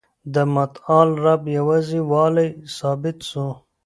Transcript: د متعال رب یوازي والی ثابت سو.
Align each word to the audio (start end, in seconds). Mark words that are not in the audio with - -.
د 0.33 0.35
متعال 0.55 1.09
رب 1.25 1.41
یوازي 1.57 2.01
والی 2.11 2.47
ثابت 2.77 3.17
سو. 3.29 3.47